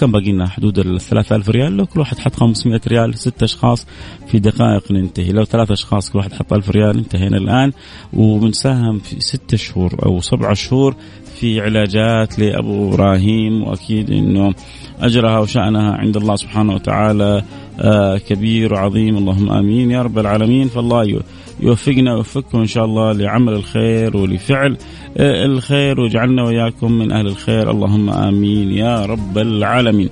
كم 0.03 0.13
باقي 0.13 0.33
لنا؟ 0.33 0.49
حدود 0.49 0.79
ال 0.79 1.01
3000 1.01 1.49
ريال. 1.49 1.77
لو 1.77 1.87
كل 1.87 2.01
واحد 2.01 2.19
حط 2.19 2.35
500 2.35 2.81
ريال 2.89 3.19
ست 3.19 3.43
أشخاص 3.43 3.87
في 4.27 4.39
دقائق 4.39 4.93
ننتهي. 4.93 5.33
لو 5.33 5.45
ثلاث 5.45 5.71
أشخاص 5.71 6.11
كل 6.11 6.19
واحد 6.19 6.33
حط 6.33 6.53
1000 6.53 6.71
ريال 6.71 6.99
انتهينا 6.99 7.37
الآن. 7.37 7.73
وبنساهم 8.13 8.99
في 8.99 9.21
ست 9.21 9.55
شهور 9.55 10.07
أو 10.07 10.21
سبعة 10.21 10.55
شهور 10.55 10.97
في 11.41 11.61
علاجات 11.61 12.39
لأبو 12.39 12.89
إبراهيم. 12.89 13.63
وأكيد 13.63 14.11
إنه 14.11 14.55
أجرها 15.01 15.39
وشأنها 15.39 15.93
عند 15.93 16.17
الله 16.17 16.37
سبحانه 16.37 16.75
وتعالى 16.75 17.43
آه، 17.81 18.19
كبير 18.19 18.75
وعظيم. 18.75 19.17
اللهم 19.17 19.51
آمين 19.51 19.91
يا 19.91 20.03
رب 20.03 20.19
العالمين. 20.19 20.69
فالله 20.69 21.21
يوفقنا 21.61 22.13
ويوفقكم 22.15 22.59
إن 22.59 22.67
شاء 22.67 22.85
الله 22.85 23.13
لعمل 23.13 23.53
الخير 23.53 24.17
ولفعل 24.17 24.77
آه، 25.17 25.45
الخير 25.45 26.01
واجعلنا 26.01 26.43
وإياكم 26.43 26.93
من 26.93 27.13
أهل 27.13 27.27
الخير 27.27 27.71
اللهم 27.71 28.11
آمين 28.11 28.71
يا 28.71 29.07
رب 29.07 29.39
العالمين. 29.39 30.09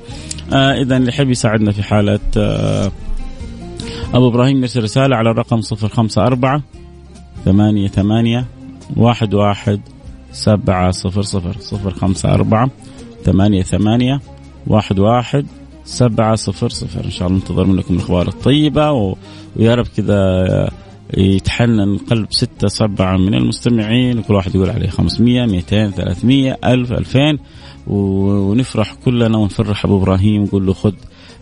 آه 0.53 0.73
اذا 0.73 0.97
اللي 0.97 1.09
يحب 1.09 1.31
يساعدنا 1.31 1.73
في 1.73 1.83
حالة 1.83 2.21
آه 2.37 2.91
أبو 4.15 4.29
إبراهيم 4.29 4.61
يرسل 4.61 4.83
رسالة 4.83 5.17
على 5.17 5.31
الرقم 5.31 5.61
054 5.73 6.63
ثمانية 7.45 7.89
ثمانية 7.89 8.47
واحد 8.97 9.35
واحد 9.35 9.81
سبعة 10.33 10.91
صفر 10.91 11.23
صفر 11.23 11.57
صفر 11.61 11.91
خمسة 11.91 12.35
أربعة 12.35 12.71
ثمانية 13.25 13.63
ثمانية 13.63 14.21
واحد 14.67 14.99
واحد 14.99 15.47
سبعة 15.85 16.35
صفر 16.35 16.69
صفر 16.69 17.05
إن 17.05 17.11
شاء 17.11 17.29
الله 17.29 17.39
ننتظر 17.39 17.67
منكم 17.67 17.95
الأخبار 17.95 18.29
الطيبة 18.29 18.93
و... 18.93 19.17
ويا 19.57 19.75
رب 19.75 19.87
كذا 19.97 20.71
يتحنن 21.17 21.99
قلب 21.99 22.27
ستة 22.31 22.69
سبعة 22.69 23.17
من 23.17 23.35
المستمعين 23.35 24.19
وكل 24.19 24.35
واحد 24.35 24.55
يقول 24.55 24.71
عليه 24.71 24.89
500 24.89 25.47
200 25.47 25.91
300 25.91 26.59
1000 26.65 26.93
2000 26.93 27.39
ونفرح 27.87 28.95
كلنا 28.95 29.39
ونفرح 29.39 29.85
أبو 29.85 29.97
إبراهيم 29.99 30.43
ونقول 30.43 30.67
له 30.67 30.73
خذ 30.73 30.95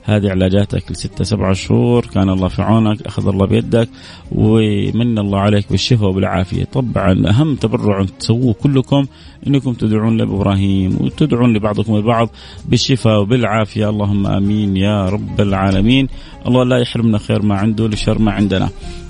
هذه 0.08 0.30
علاجاتك 0.30 0.92
لستة 0.92 1.24
سبعة 1.24 1.52
شهور. 1.52 2.06
كان 2.06 2.28
الله 2.30 2.48
في 2.48 2.62
عونك 2.62 3.06
أخذ 3.06 3.28
الله 3.28 3.46
بيدك 3.46 3.88
ومن 4.32 5.18
الله 5.18 5.38
عليك 5.38 5.70
بالشفاء 5.70 6.08
وبالعافية. 6.08 6.64
طبعا 6.64 7.28
أهم 7.28 7.54
تبرع 7.54 8.04
تسووه 8.18 8.54
كلكم 8.54 9.06
أنكم 9.46 9.72
تدعون 9.72 10.16
لأبو 10.16 10.36
إبراهيم 10.36 10.96
وتدعون 11.00 11.56
لبعضكم 11.56 11.94
البعض 11.96 12.28
بالشفاء 12.68 13.20
وبالعافية. 13.20 13.90
اللهم 13.90 14.26
آمين 14.26 14.76
يا 14.76 15.08
رب 15.08 15.40
العالمين. 15.40 16.08
الله 16.46 16.64
لا 16.64 16.78
يحرمنا 16.78 17.18
خير 17.18 17.42
ما 17.42 17.54
عنده 17.54 17.88
لشر 17.88 18.18
ما 18.18 18.32
عندنا. 18.32 18.68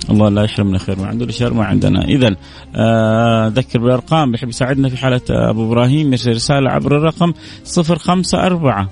الله 0.09 0.29
لا 0.29 0.43
يحرمنا 0.43 0.77
خير 0.77 0.99
ما 0.99 1.07
عنده 1.07 1.25
لشر 1.25 1.53
ما 1.53 1.65
عندنا. 1.65 2.05
اذا 2.05 2.35
آه، 2.75 3.47
ذكر 3.47 3.79
بالأرقام 3.79 4.31
بيحب 4.31 4.49
يساعدنا 4.49 4.89
في 4.89 4.97
حالة 4.97 5.21
أبو 5.29 5.67
إبراهيم 5.67 6.11
يرسل 6.11 6.31
رسالة 6.31 6.69
عبر 6.69 6.97
الرقم 6.97 7.33
054 7.77 8.87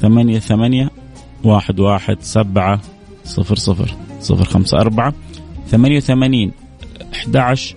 ثمانية 0.00 0.38
ثمانية 0.38 0.90
واحد 1.44 1.80
واحد 1.80 2.16
سبعة 2.20 2.80
صفر 3.24 3.56
صفر 3.56 3.94
صفر 4.20 4.44
خمسة 4.44 4.78
أربعة 4.78 5.14
ثمانية 5.68 5.96
وثمانين 5.96 6.52
أحد 7.12 7.36
عشر 7.36 7.74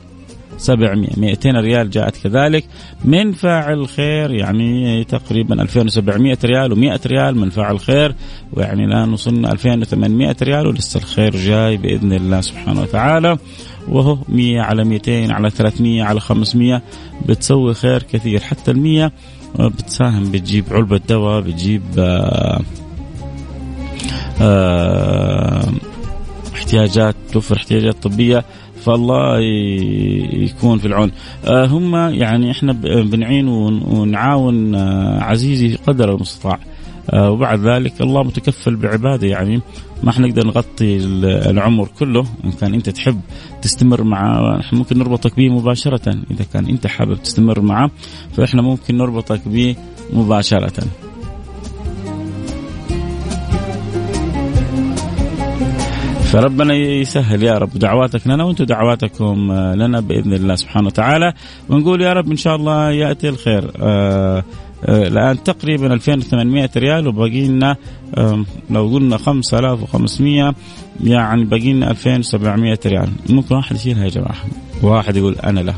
سبعمية 0.57 1.09
مئتين 1.17 1.55
ريال 1.55 1.89
جاءت 1.89 2.17
كذلك 2.17 2.65
من 3.05 3.31
فاعل 3.31 3.87
خير 3.87 4.31
يعني 4.31 5.03
تقريبا 5.03 5.61
2700 5.61 6.37
ريال 6.45 6.75
و100 6.75 7.07
ريال 7.07 7.37
من 7.37 7.49
فاعل 7.49 7.79
خير 7.79 8.15
ويعني 8.53 8.85
الآن 8.85 9.13
وصلنا 9.13 9.51
2800 9.51 10.35
ريال 10.41 10.67
ولسه 10.67 10.97
الخير 10.97 11.35
جاي 11.35 11.77
بإذن 11.77 12.13
الله 12.13 12.41
سبحانه 12.41 12.81
وتعالى. 12.81 13.37
وهو 13.87 14.17
100 14.29 14.61
على 14.61 14.83
200 14.83 15.33
على 15.33 15.49
300 15.49 16.03
على 16.03 16.19
500 16.19 16.81
بتسوي 17.25 17.73
خير 17.73 18.03
كثير. 18.03 18.39
حتى 18.39 18.71
ال 18.71 18.79
100 18.79 19.11
بتساهم 19.59 20.31
بتجيب 20.31 20.65
علبة 20.71 21.01
دواء 21.09 21.41
بتجيب 21.41 21.83
آه 21.97 22.61
احتياجات 26.53 27.15
توفر 27.31 27.55
احتياجات 27.55 28.03
طبية 28.03 28.45
فالله 28.85 29.39
يكون 30.33 30.77
في 30.77 30.87
العون. 30.87 31.11
آه 31.45 31.65
هم 31.65 31.95
يعني 31.95 32.51
إحنا 32.51 32.73
بنعين 32.83 33.47
ونعاون 33.47 34.75
آه 34.75 35.23
عزيزي 35.23 35.75
قدر 35.75 36.15
المستطاع. 36.15 36.59
آه 37.09 37.31
وبعد 37.31 37.59
ذلك 37.59 38.01
الله 38.01 38.23
متكفل 38.23 38.75
بعباده. 38.75 39.27
يعني 39.27 39.61
ما 40.03 40.11
حنقدر 40.11 40.47
نغطي 40.47 40.97
العمر 41.25 41.87
كله 41.99 42.25
إن 42.45 42.51
كان 42.51 42.73
أنت 42.73 42.89
تحب 42.89 43.19
تستمر 43.61 44.03
معه 44.03 44.59
إحنا 44.59 44.79
ممكن 44.79 44.97
نربطك 44.97 45.35
به 45.35 45.49
مباشرة. 45.49 46.09
إذا 46.31 46.45
كان 46.53 46.65
أنت 46.65 46.87
حابب 46.87 47.15
تستمر 47.15 47.61
معه 47.61 47.91
فإحنا 48.33 48.61
ممكن 48.61 48.97
نربطك 48.97 49.47
به 49.47 49.75
مباشرة. 50.13 50.83
فربنا 56.31 56.73
يسهل 56.73 57.43
يا 57.43 57.53
رب 57.57 57.69
دعواتك 57.69 58.27
لنا 58.27 58.43
وأنتم 58.43 58.63
دعواتكم 58.63 59.51
لنا 59.53 59.99
بإذن 59.99 60.33
الله 60.33 60.55
سبحانه 60.55 60.87
وتعالى. 60.87 61.33
ونقول 61.69 62.01
يا 62.01 62.13
رب 62.13 62.31
إن 62.31 62.37
شاء 62.37 62.55
الله 62.55 62.91
يأتي 62.91 63.29
الخير. 63.29 63.71
آه 63.81 64.43
آه 64.85 65.07
الآن 65.07 65.43
تقريبا 65.43 65.93
2800 65.93 66.69
ريال 66.77 67.07
وباقي 67.07 67.47
لنا 67.47 67.75
آه 68.15 68.45
لو 68.69 68.87
قلنا 68.87 69.17
5500 69.17 70.55
يعني 71.03 71.43
باقي 71.43 71.73
لنا 71.73 71.91
2700 71.91 72.79
ريال. 72.85 73.09
ممكن 73.29 73.55
واحد 73.55 73.75
يشيلها 73.75 74.03
يا 74.03 74.09
جماعة؟ 74.09 74.35
واحد 74.83 75.15
يقول 75.15 75.35
أنا 75.35 75.59
له 75.59 75.75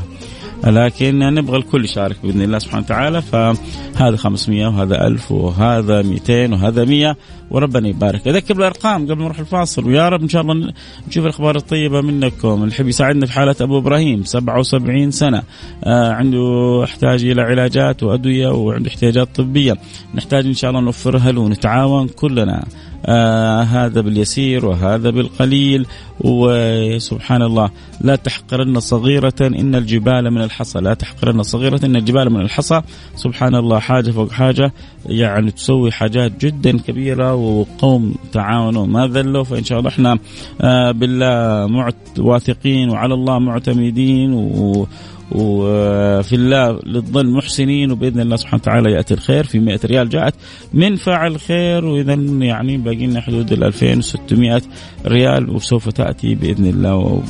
لكن 0.64 1.18
نبغى 1.18 1.56
الكل 1.56 1.84
يشارك 1.84 2.16
بإذن 2.22 2.42
الله 2.42 2.58
سبحانه 2.58 2.84
وتعالى 2.84 3.22
فهذا 3.22 4.16
500 4.16 4.66
وهذا 4.66 5.06
1000 5.06 5.32
وهذا 5.32 6.02
200 6.02 6.52
وهذا 6.52 6.84
100 6.84 7.16
وربنا 7.50 7.88
يبارك. 7.88 8.28
أذكر 8.28 8.54
بالأرقام 8.54 9.04
قبل 9.04 9.18
ما 9.18 9.24
نروح 9.24 9.38
الفاصل. 9.38 9.86
ويا 9.86 10.08
رب 10.08 10.22
إن 10.22 10.28
شاء 10.28 10.42
الله 10.42 10.72
نشوف 11.08 11.24
الأخبار 11.24 11.56
الطيبة 11.56 12.00
منكم. 12.00 12.62
اللي 12.62 12.74
يحب 12.74 12.88
يساعدنا 12.88 13.26
في 13.26 13.32
حالة 13.32 13.56
أبو 13.60 13.78
إبراهيم 13.78 14.24
77 14.24 15.10
سنة. 15.10 15.42
آه 15.84 16.12
عنده 16.12 16.80
يحتاج 16.82 17.24
إلى 17.24 17.42
علاجات 17.42 18.02
وأدوية 18.02 18.48
وعنده 18.48 18.88
احتياجات 18.88 19.36
طبية. 19.36 19.76
نحتاج 20.14 20.46
إن 20.46 20.54
شاء 20.54 20.70
الله 20.70 20.80
نوفرها 20.82 21.32
له 21.32 21.40
ونتعاون 21.40 22.08
كلنا. 22.08 22.64
آه 23.06 23.62
هذا 23.62 24.00
باليسير 24.00 24.66
وهذا 24.66 25.10
بالقليل. 25.10 25.86
وسبحان 26.20 27.42
الله 27.42 27.70
لا 28.00 28.16
تحقرن 28.16 28.80
صغيرة 28.80 29.34
إن 29.40 29.74
الجبال 29.74 30.30
من 30.30 30.42
الحصى. 30.42 30.78
لا 30.78 30.94
تحقرن 30.94 31.42
صغيرة 31.42 31.80
إن 31.84 31.96
الجبال 31.96 32.32
من 32.32 32.40
الحصى. 32.40 32.82
سبحان 33.16 33.54
الله 33.54 33.78
حاجة 33.78 34.10
فوق 34.10 34.32
حاجة. 34.32 34.72
يعني 35.06 35.50
تسوي 35.50 35.92
حاجات 35.92 36.40
جدا 36.40 36.78
كبيرة 36.78 37.34
وقوم 37.34 38.14
تعاونوا. 38.32 38.86
ما 38.86 39.06
ذلوا 39.06 39.44
فإن 39.44 39.64
شاء 39.64 39.78
الله 39.78 39.90
إحنا 39.90 40.18
آه 40.60 40.90
بالله 40.90 41.92
واثقين 42.18 42.90
وعلى 42.90 43.14
الله 43.14 43.38
معتمدين 43.38 44.32
و 44.32 44.86
وفي 45.32 46.34
الله 46.34 46.80
للظن 46.86 47.32
محسنين 47.32 47.92
وبإذن 47.92 48.20
الله 48.20 48.36
سبحانه 48.36 48.62
وتعالى 48.62 48.92
يأتي 48.92 49.14
الخير 49.14 49.44
في 49.44 49.58
100 49.58 49.80
ريال 49.84 50.08
جاءت 50.08 50.34
من 50.72 50.96
فاعل 50.96 51.40
خير. 51.40 51.84
واذا 51.84 52.14
يعني 52.44 52.76
باقي 52.76 53.06
لنا 53.06 53.20
حدود 53.20 53.52
ال 53.52 53.64
2600 53.64 54.62
ريال 55.06 55.50
وسوف 55.50 55.88
تأتي 55.88 56.34
بإذن 56.34 56.66
الله 56.66 57.22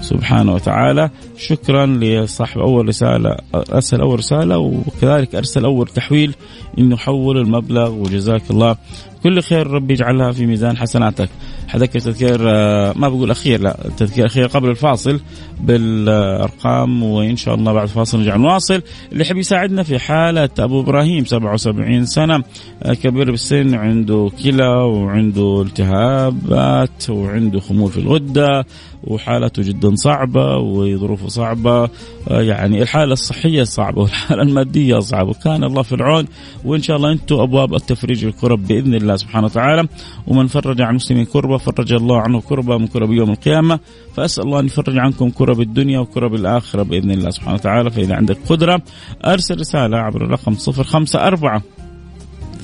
سبحانه 0.00 0.54
وتعالى. 0.54 1.10
شكرا 1.38 1.86
لصاحب 1.86 2.60
أول 2.60 2.88
رسالة 2.88 3.36
أرسل 3.54 4.00
أول 4.00 4.18
رسالة 4.18 4.58
وكذلك 4.58 5.34
أرسل 5.34 5.64
أول 5.64 5.86
تحويل 5.88 6.34
إنه 6.78 6.96
حول 6.96 7.38
المبلغ. 7.38 7.90
وجزاك 7.90 8.50
الله 8.50 8.76
كل 9.22 9.42
خير 9.42 9.66
ربي 9.66 9.92
يجعلها 9.92 10.32
في 10.32 10.46
ميزان 10.46 10.76
حسناتك. 10.76 11.28
حذكر 11.68 11.98
تذكير 11.98 12.40
آه، 12.48 12.92
ما 12.96 13.08
بقول 13.08 13.30
أخير 13.30 13.60
لا 13.60 13.76
تذكير 13.96 14.26
أخير 14.26 14.46
قبل 14.46 14.70
الفاصل 14.70 15.20
بالأرقام 15.60 17.02
وإن 17.02 17.36
شاء 17.36 17.54
الله 17.54 17.72
بعد 17.72 17.82
الفاصل 17.82 18.18
نرجع 18.18 18.36
نواصل. 18.36 18.82
اللي 19.12 19.22
يحب 19.24 19.36
يساعدنا 19.36 19.82
في 19.82 19.98
حالة 19.98 20.48
أبو 20.58 20.80
إبراهيم 20.80 21.24
77 21.24 22.04
سنة 22.06 22.42
آه، 22.82 22.94
كبير 22.94 23.30
بالسن 23.30 23.74
عنده 23.74 24.30
كلى 24.44 24.66
وعنده 24.66 25.62
التهابات 25.62 27.10
وعنده 27.10 27.60
خمول 27.60 27.90
في 27.90 27.98
الغدة 27.98 28.64
وحالته 29.04 29.62
جدا 29.62 29.94
صعبة 29.94 30.56
وظروفه 30.56 31.28
صعبة 31.28 31.82
آه، 32.30 32.42
يعني 32.42 32.82
الحالة 32.82 33.12
الصحية 33.12 33.62
صعبة 33.62 34.02
والحالة 34.02 34.42
المادية 34.42 34.98
صعبة. 34.98 35.32
كان 35.32 35.64
الله 35.64 35.82
في 35.82 35.94
العون 35.94 36.26
وإن 36.64 36.82
شاء 36.82 36.96
الله 36.96 37.12
أنتم 37.12 37.36
أبواب 37.40 37.74
التفريج 37.74 38.24
الكرب 38.24 38.66
بإذن 38.66 38.94
الله. 38.94 39.11
سبحانه 39.16 39.46
وتعالى. 39.46 39.88
ومن 40.26 40.46
فرج 40.46 40.80
عن 40.80 40.90
المسلمين 40.90 41.24
كربة 41.24 41.58
فرج 41.58 41.92
الله 41.92 42.20
عنه 42.20 42.40
كربة 42.40 42.78
من 42.78 42.86
كرب 42.86 43.12
يوم 43.12 43.30
القيامة. 43.30 43.78
فأسأل 44.16 44.44
الله 44.44 44.60
أن 44.60 44.66
يفرج 44.66 44.98
عنكم 44.98 45.30
كرب 45.30 45.60
الدنيا 45.60 45.98
وكرب 45.98 46.34
الآخرة 46.34 46.82
بإذن 46.82 47.10
الله 47.10 47.30
سبحانه 47.30 47.54
وتعالى. 47.54 47.90
فإذا 47.90 48.14
عندك 48.14 48.38
قدرة 48.48 48.82
أرسل 49.24 49.60
رسالة 49.60 49.96
عبر 49.96 50.24
الرقم 50.24 50.54
054 50.54 51.62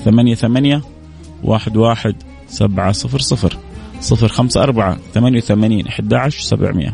ثمانية 0.05 0.35
ثمانية 0.35 0.81
واحد 1.43 1.77
واحد 1.77 2.15
سبعة 2.47 2.91
صفر 2.91 3.19
صفر. 3.19 3.57
صفر 4.01 4.27
خمسة 4.27 4.63
أربعة 4.63 4.97
ثمانية 5.13 5.37
وثمانين 5.37 5.87
أحد 5.87 6.13
عشر 6.13 6.41
سبعمية. 6.41 6.93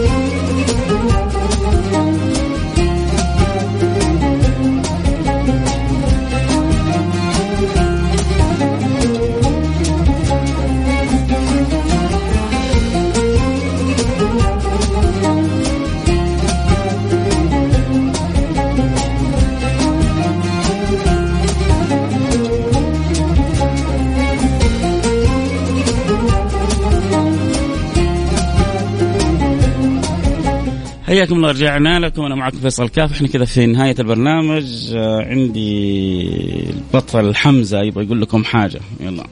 حياكم 31.11 31.35
الله 31.35 31.49
رجعنا 31.49 31.99
لكم. 31.99 32.21
أنا 32.21 32.35
معكم 32.35 32.57
فيصل 32.59 32.89
كاف. 32.89 33.11
إحنا 33.11 33.27
كذا 33.27 33.45
في 33.45 33.65
نهاية 33.65 33.95
البرنامج. 33.99 34.93
آه، 34.95 35.21
عندي 35.21 36.69
البطل 36.69 37.35
حمزة 37.35 37.81
يبغى 37.81 38.05
يقول 38.05 38.21
لكم 38.21 38.43
حاجة. 38.43 38.79
يلا. 38.99 39.23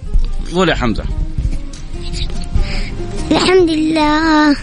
قول 0.54 0.70
يا 0.70 0.76
حمزة. 0.76 1.04
الحمد 3.32 3.70
لله. 3.70 4.56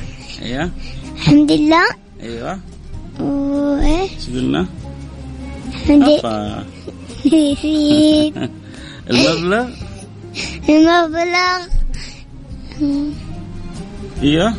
أيوه. 0.42 0.70
الحمد 1.16 1.52
لله. 1.52 1.86
أيوه. 2.22 2.60
وإيه؟ 3.20 4.02
إيش 4.02 4.30
قلنا؟ 4.34 4.66
الحمد. 5.72 6.02
لله. 7.24 8.48
المبلغ؟ 9.10 9.68
المبلغ. 10.68 11.60
أيوه. 14.22 14.54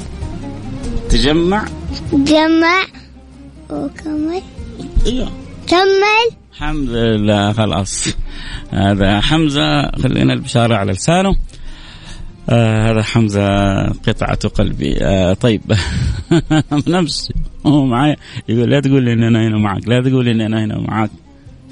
تجمع. 1.10 1.65
جمع. 2.13 2.86
وكمل. 3.69 4.41
أيوه. 5.05 5.31
كمل. 5.67 6.38
الحمد 6.53 6.89
لله 6.89 7.53
خلاص. 7.53 8.07
هذا 8.71 9.21
حمزة 9.21 9.91
خلينا 9.91 10.33
البشارة 10.33 10.75
على 10.75 10.91
لسانه. 10.91 11.36
آه 12.49 12.91
هذا 12.91 13.03
حمزة 13.03 13.83
قطعة 13.88 14.47
قلبي. 14.47 14.97
آه 15.01 15.33
طيب. 15.33 15.62
نفسي 16.88 17.33
هو 17.65 17.86
معايا. 17.86 18.15
يقول 18.49 18.69
لا 18.69 18.79
تقول 18.79 19.03
لي 19.03 19.13
ان 19.13 19.23
أنا 19.23 19.47
هنا 19.47 19.57
معك 19.57 19.88
لا 19.88 20.01
تقول 20.01 20.25
لي 20.25 20.31
ان 20.31 20.41
أنا 20.41 20.63
هنا 20.63 20.79
معك 20.79 21.10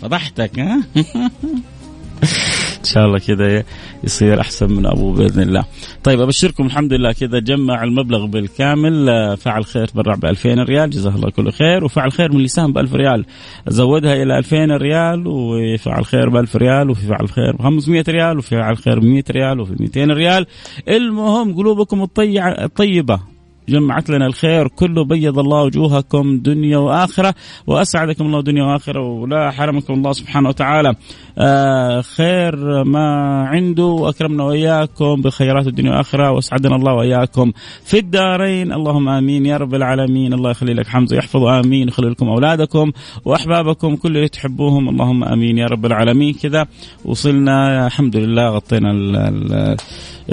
فضحتك 0.02 0.60
ها؟ 0.60 0.84
شاء 2.86 3.06
الله 3.06 3.20
كذا 3.20 3.64
يصير 4.04 4.42
أحسن 4.42 4.72
من 4.72 4.86
أبوه 4.86 5.16
بإذن 5.16 5.42
الله. 5.42 5.66
طيب 6.04 6.22
أبشركم 6.22 6.66
الحمد 6.66 6.94
لله 6.94 7.12
كذا 7.12 7.40
جمع 7.40 7.84
المبلغ 7.84 8.26
بالكامل 8.26 9.10
آه، 9.10 9.36
فعل 9.36 9.66
خير 9.66 9.88
تبرع 9.88 10.16
ب 10.16 10.26
2000 10.26 10.64
ريال 10.64 10.90
جزاه 10.90 11.16
الله 11.16 11.30
كل 11.30 11.52
خير 11.52 11.84
وفعل 11.84 12.12
خير 12.12 12.32
من 12.32 12.42
لسان 12.42 12.74
ب 12.74 12.78
1000 12.78 12.94
ريال. 12.94 13.26
زودها 13.68 14.24
إلى 14.24 14.38
2000 14.38 14.78
ريال 14.78 15.24
وفعل 15.28 16.06
خير 16.06 16.30
ب 16.30 16.38
1000 16.38 16.56
ريال 16.56 16.90
وفي 16.90 17.08
فعل 17.08 17.30
خير 17.30 17.56
ب 17.56 17.62
500 17.62 18.04
ريال 18.08 18.38
وفي 18.38 18.50
فعل 18.50 18.78
خير 18.78 19.00
ب 19.00 19.04
100 19.04 19.24
ريال 19.32 19.60
وفي 19.60 19.76
200 19.80 20.06
ريال. 20.06 20.46
المهم 20.88 21.56
قلوبكم 21.56 22.08
الطيبه 22.20 23.35
جمعت 23.70 24.10
لنا 24.10 24.28
الخير 24.28 24.68
كله 24.68 25.04
بيض 25.04 25.40
الله 25.40 25.64
وجوهكم 25.64 26.38
دنيا 26.38 26.78
وآخرة 26.78 27.36
وأسعدكم 27.68 28.26
الله 28.26 28.42
دنيا 28.42 28.64
وآخرة 28.64 29.02
ولا 29.02 29.52
حرمكم 29.52 29.94
الله 29.94 30.12
سبحانه 30.12 30.50
وتعالى. 30.50 30.96
آه 31.38 32.02
خير 32.02 32.84
ما 32.84 33.08
عنده 33.48 33.84
وأكرمنا 33.84 34.44
وإياكم 34.44 35.22
بخيرات 35.22 35.68
الدنيا 35.68 35.92
والاخره 35.92 36.32
وأسعدنا 36.32 36.76
الله 36.76 36.94
وإياكم 36.94 37.52
في 37.84 38.00
الدارين. 38.00 38.74
اللهم 38.74 39.10
آمين 39.10 39.46
يا 39.46 39.58
رب 39.58 39.76
العالمين. 39.76 40.34
الله 40.34 40.52
يخلي 40.52 40.74
لك 40.74 40.88
حمزة 40.88 41.18
يحفظ 41.18 41.44
آمين. 41.44 41.88
يخلي 41.88 42.10
لكم 42.10 42.30
أولادكم 42.30 42.92
وأحبابكم 43.26 43.96
كل 43.96 44.18
اللي 44.18 44.28
تحبوهم. 44.28 44.90
اللهم 44.90 45.24
آمين 45.24 45.58
يا 45.58 45.66
رب 45.66 45.86
العالمين. 45.86 46.34
كذا 46.34 46.68
وصلنا 47.06 47.88
الحمد 47.88 48.16
لله 48.16 48.50
غطينا 48.50 48.92
ال 48.92 49.16
ال 49.16 49.78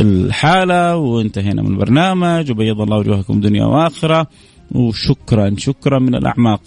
الحالة 0.01 0.97
وانتهينا 0.97 1.62
من 1.62 1.68
البرنامج 1.68 2.51
وبيض 2.51 2.81
الله 2.81 2.99
وجوهكم 2.99 3.21
دنيا 3.30 3.64
وآخرة 3.64 4.26
وشكرا 4.70 5.54
شكرا 5.58 5.98
من 5.98 6.14
الأعماق. 6.14 6.61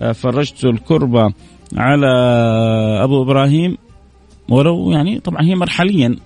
آه، 0.00 0.12
فرجت 0.12 0.64
الكربة 0.64 1.32
على 1.76 2.06
أبو 3.04 3.22
إبراهيم 3.22 3.76
ولو 4.48 4.90
يعني 4.90 5.20
طبعا 5.20 5.42
هي 5.42 5.54
مرحليا 5.54 6.16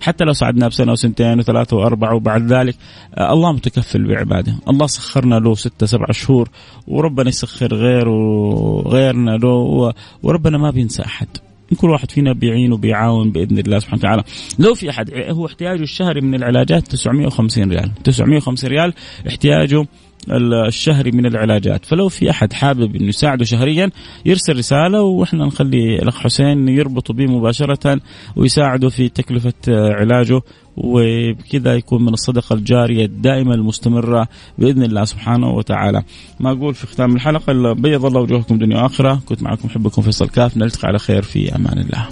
حتى 0.00 0.24
لو 0.24 0.32
ساعدناه 0.32 0.68
بسنة 0.68 0.92
وسنتين 0.92 1.38
وثلاثة 1.38 1.76
وأربعة 1.76 2.14
وبعد 2.14 2.52
ذلك 2.52 2.76
آه، 3.14 3.32
الله 3.32 3.52
متكفل 3.52 4.08
بعباده. 4.08 4.54
الله 4.68 4.86
سخرنا 4.86 5.34
له 5.34 5.54
ستة 5.54 5.86
سبعة 5.86 6.12
شهور 6.12 6.48
وربنا 6.88 7.28
يسخر 7.28 7.74
غيره 7.74 8.82
غيرنا 8.86 9.30
له 9.30 9.92
وربنا 10.22 10.58
ما 10.58 10.70
بينسى 10.70 11.02
أحد. 11.02 11.28
كل 11.74 11.90
واحد 11.90 12.10
فينا 12.10 12.32
بيعين 12.32 12.72
وبيعاون 12.72 13.32
بإذن 13.32 13.58
الله 13.58 13.78
سبحانه 13.78 13.98
وتعالى. 13.98 14.22
لو 14.58 14.74
في 14.74 14.90
أحد 14.90 15.10
هو 15.14 15.46
احتياجه 15.46 15.82
الشهري 15.82 16.20
من 16.20 16.34
العلاجات 16.34 16.88
950 16.88 17.70
ريال. 17.70 17.90
950 18.04 18.70
ريال 18.70 18.94
احتياجه 19.28 19.86
الشهري 20.68 21.10
من 21.10 21.26
العلاجات. 21.26 21.84
فلو 21.84 22.08
في 22.08 22.30
أحد 22.30 22.52
حابب 22.52 22.96
إنه 22.96 23.08
يساعده 23.08 23.44
شهريا 23.44 23.90
يرسل 24.26 24.56
رسالة 24.56 25.02
وإحنا 25.02 25.46
نخلي 25.46 25.96
الأخ 26.02 26.18
حسين 26.18 26.68
يربطه 26.68 27.14
به 27.14 27.26
مباشرة 27.26 28.00
ويساعده 28.36 28.88
في 28.88 29.08
تكلفة 29.08 29.52
علاجه. 29.68 30.40
وبكذا 30.76 31.74
يكون 31.74 32.02
من 32.02 32.12
الصدقة 32.12 32.54
الجارية 32.54 33.04
الدائمة 33.04 33.54
المستمرة 33.54 34.28
بإذن 34.58 34.82
الله 34.82 35.04
سبحانه 35.04 35.50
وتعالى. 35.50 36.02
ما 36.40 36.50
أقول 36.50 36.74
في 36.74 36.86
ختام 36.86 37.16
الحلقة 37.16 37.72
بيض 37.72 38.04
الله 38.04 38.20
وجوهكم 38.20 38.58
دنيا 38.58 38.82
وآخرة. 38.82 39.20
كنت 39.26 39.42
معكم 39.42 39.68
حبكم 39.68 40.02
فيصل 40.02 40.28
كاف. 40.28 40.56
نلتقي 40.56 40.88
على 40.88 40.98
خير 40.98 41.22
في 41.22 41.56
أمان 41.56 41.78
الله. 41.78 42.08